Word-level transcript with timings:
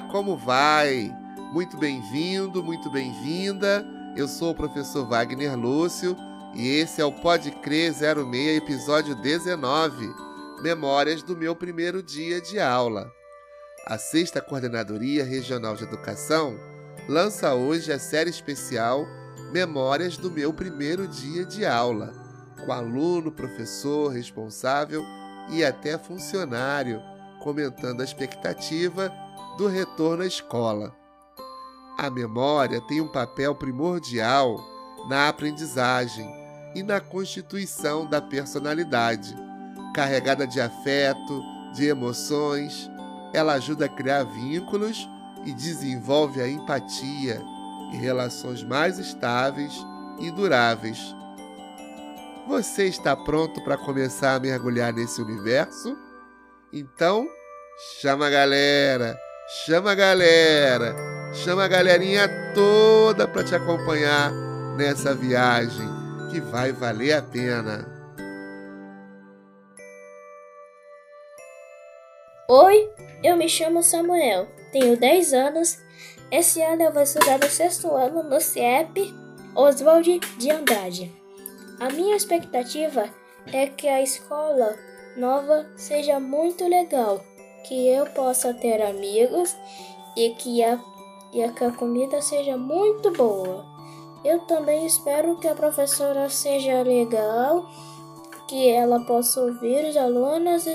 Como 0.00 0.38
vai? 0.38 1.14
Muito 1.52 1.76
bem-vindo, 1.76 2.64
muito 2.64 2.90
bem-vinda. 2.90 3.86
Eu 4.16 4.26
sou 4.26 4.52
o 4.52 4.54
professor 4.54 5.06
Wagner 5.06 5.54
Lúcio 5.54 6.16
e 6.54 6.66
esse 6.66 7.02
é 7.02 7.04
o 7.04 7.12
Pode 7.12 7.50
Crer 7.50 7.92
06, 7.92 8.56
episódio 8.56 9.14
19, 9.14 10.08
Memórias 10.62 11.22
do 11.22 11.36
meu 11.36 11.54
primeiro 11.54 12.02
dia 12.02 12.40
de 12.40 12.58
aula. 12.58 13.12
A 13.86 13.98
sexta 13.98 14.40
Coordenadoria 14.40 15.24
Regional 15.24 15.76
de 15.76 15.84
Educação 15.84 16.58
lança 17.06 17.54
hoje 17.54 17.92
a 17.92 17.98
série 17.98 18.30
especial 18.30 19.06
Memórias 19.52 20.16
do 20.16 20.30
meu 20.30 20.54
primeiro 20.54 21.06
dia 21.06 21.44
de 21.44 21.66
aula, 21.66 22.14
com 22.64 22.72
aluno, 22.72 23.30
professor, 23.30 24.08
responsável 24.08 25.04
e 25.50 25.62
até 25.62 25.98
funcionário 25.98 27.11
comentando 27.42 28.00
a 28.00 28.04
expectativa 28.04 29.12
do 29.58 29.66
retorno 29.66 30.22
à 30.22 30.26
escola. 30.26 30.94
A 31.98 32.08
memória 32.08 32.80
tem 32.80 33.00
um 33.00 33.08
papel 33.08 33.54
primordial 33.54 34.58
na 35.08 35.28
aprendizagem 35.28 36.26
e 36.74 36.82
na 36.82 37.00
constituição 37.00 38.06
da 38.06 38.20
personalidade. 38.20 39.36
Carregada 39.94 40.46
de 40.46 40.60
afeto, 40.60 41.42
de 41.74 41.86
emoções, 41.86 42.90
ela 43.34 43.54
ajuda 43.54 43.86
a 43.86 43.88
criar 43.88 44.24
vínculos 44.24 45.08
e 45.44 45.52
desenvolve 45.52 46.40
a 46.40 46.48
empatia 46.48 47.42
e 47.92 47.96
relações 47.96 48.62
mais 48.62 48.98
estáveis 48.98 49.74
e 50.18 50.30
duráveis. 50.30 51.14
Você 52.48 52.86
está 52.86 53.14
pronto 53.14 53.62
para 53.62 53.76
começar 53.76 54.34
a 54.34 54.40
mergulhar 54.40 54.92
nesse 54.92 55.20
universo? 55.20 55.96
Então, 56.74 57.28
chama 58.00 58.28
a 58.28 58.30
galera, 58.30 59.20
chama 59.66 59.92
a 59.92 59.94
galera, 59.94 60.96
chama 61.34 61.64
a 61.64 61.68
galerinha 61.68 62.26
toda 62.54 63.28
para 63.28 63.44
te 63.44 63.54
acompanhar 63.54 64.32
nessa 64.78 65.14
viagem 65.14 65.86
que 66.30 66.40
vai 66.40 66.72
valer 66.72 67.12
a 67.12 67.20
pena. 67.20 67.86
Oi, 72.48 72.90
eu 73.22 73.36
me 73.36 73.50
chamo 73.50 73.82
Samuel, 73.82 74.48
tenho 74.72 74.96
10 74.96 75.34
anos. 75.34 75.78
Esse 76.30 76.62
ano 76.62 76.84
eu 76.84 76.92
vou 76.92 77.02
estudar 77.02 77.38
no 77.38 77.50
sexto 77.50 77.94
ano 77.94 78.22
no 78.22 78.40
CIEP 78.40 79.14
Oswald 79.54 80.20
de 80.38 80.50
Andrade. 80.50 81.14
A 81.78 81.90
minha 81.90 82.16
expectativa 82.16 83.10
é 83.52 83.66
que 83.66 83.86
a 83.86 84.00
escola 84.00 84.74
nova 85.16 85.66
seja 85.76 86.18
muito 86.18 86.66
legal, 86.66 87.20
que 87.64 87.88
eu 87.88 88.06
possa 88.06 88.52
ter 88.54 88.82
amigos 88.82 89.56
e 90.16 90.30
que 90.30 90.62
a, 90.62 90.78
e 91.32 91.48
que 91.50 91.64
a 91.64 91.72
comida 91.72 92.20
seja 92.22 92.56
muito 92.56 93.10
boa. 93.12 93.64
Eu 94.24 94.40
também 94.40 94.86
espero 94.86 95.36
que 95.36 95.48
a 95.48 95.54
professora 95.54 96.28
seja 96.28 96.82
legal, 96.82 97.68
que 98.46 98.68
ela 98.68 99.00
possa 99.00 99.40
ouvir 99.40 99.84
os 99.84 99.96
alunos 99.96 100.66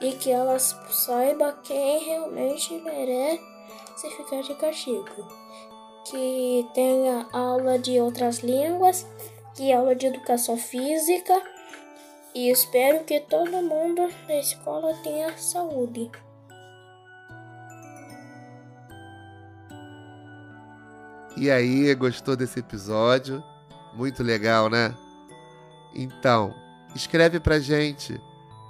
e 0.00 0.12
que 0.12 0.30
ela 0.30 0.58
saiba 0.58 1.58
quem 1.62 2.04
realmente 2.04 2.74
merece 2.74 3.40
ficar 4.16 4.42
de 4.42 4.54
castigo. 4.54 5.26
Que 6.04 6.68
tenha 6.74 7.26
aula 7.32 7.78
de 7.78 7.98
outras 7.98 8.40
línguas, 8.40 9.06
que 9.54 9.72
aula 9.72 9.94
de 9.94 10.06
educação 10.06 10.56
física 10.56 11.53
e 12.34 12.50
espero 12.50 13.04
que 13.04 13.20
todo 13.20 13.62
mundo 13.62 14.08
da 14.26 14.38
escola 14.38 14.92
tenha 15.02 15.36
saúde. 15.38 16.10
E 21.36 21.50
aí, 21.50 21.94
gostou 21.94 22.36
desse 22.36 22.60
episódio? 22.60 23.42
Muito 23.94 24.22
legal, 24.22 24.68
né? 24.68 24.94
Então, 25.94 26.54
escreve 26.94 27.38
pra 27.38 27.60
gente 27.60 28.20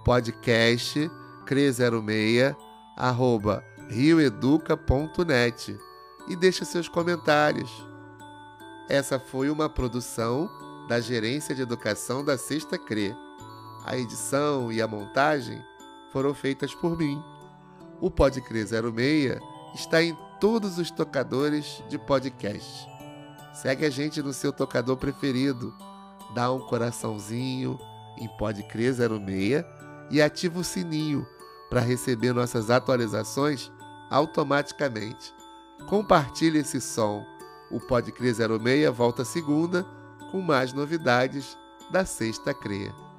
podcast 0.04 1.10
cre06 1.46 2.56
arroba 2.96 3.64
rioeduca.net 3.88 5.78
e 6.28 6.36
deixa 6.36 6.64
seus 6.64 6.88
comentários. 6.88 7.70
Essa 8.88 9.18
foi 9.18 9.50
uma 9.50 9.68
produção 9.68 10.50
da 10.88 11.00
Gerência 11.00 11.54
de 11.54 11.62
Educação 11.62 12.24
da 12.24 12.36
Sexta 12.36 12.78
CRE. 12.78 13.23
A 13.84 13.98
edição 13.98 14.72
e 14.72 14.80
a 14.80 14.88
montagem 14.88 15.62
foram 16.10 16.32
feitas 16.32 16.74
por 16.74 16.96
mim. 16.96 17.22
O 18.00 18.10
Podcre 18.10 18.64
06 18.66 19.38
está 19.74 20.02
em 20.02 20.16
todos 20.40 20.78
os 20.78 20.90
tocadores 20.90 21.82
de 21.88 21.98
podcast. 21.98 22.88
Segue 23.52 23.84
a 23.84 23.90
gente 23.90 24.22
no 24.22 24.32
seu 24.32 24.52
tocador 24.52 24.96
preferido, 24.96 25.72
dá 26.34 26.50
um 26.50 26.60
coraçãozinho 26.60 27.78
em 28.16 28.26
Podcre 28.38 28.90
06 28.90 29.64
e 30.10 30.22
ativa 30.22 30.58
o 30.58 30.64
sininho 30.64 31.26
para 31.68 31.80
receber 31.80 32.32
nossas 32.32 32.70
atualizações 32.70 33.70
automaticamente. 34.10 35.34
Compartilhe 35.88 36.58
esse 36.58 36.80
som. 36.80 37.24
O 37.70 37.80
Podcre 37.80 38.32
06 38.32 38.90
volta 38.94 39.24
segunda 39.24 39.84
com 40.30 40.40
mais 40.40 40.72
novidades 40.72 41.56
da 41.90 42.04
Sexta 42.04 42.54
CREA. 42.54 43.13